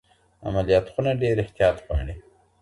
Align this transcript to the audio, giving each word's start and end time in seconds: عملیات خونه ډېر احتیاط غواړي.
عملیات 0.47 0.85
خونه 0.93 1.11
ډېر 1.21 1.35
احتیاط 1.43 1.77
غواړي. 1.85 2.15